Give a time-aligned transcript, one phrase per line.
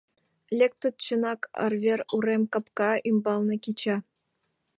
[0.57, 3.97] Лектыт, чынак, арвер урем капка ӱмбалне кеча.